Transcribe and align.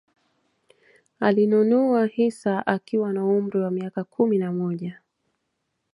Alinunua 1.19 2.05
hisa 2.05 2.67
akiwa 2.67 3.13
na 3.13 3.25
umri 3.25 3.59
wa 3.59 3.71
miaka 3.71 4.03
kumi 4.03 4.37
na 4.37 4.51
moja 4.53 4.99